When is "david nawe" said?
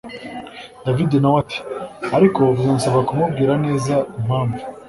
0.85-1.37